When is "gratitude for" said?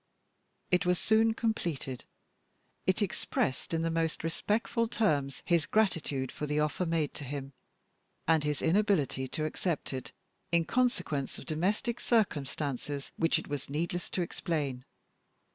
5.67-6.47